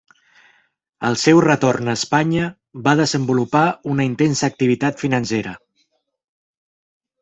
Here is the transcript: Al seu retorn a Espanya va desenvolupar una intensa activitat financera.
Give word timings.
Al 1.09 1.17
seu 1.23 1.41
retorn 1.45 1.91
a 1.93 1.95
Espanya 2.01 2.49
va 2.89 2.97
desenvolupar 3.03 3.63
una 3.95 4.11
intensa 4.13 4.53
activitat 4.53 5.07
financera. 5.07 5.59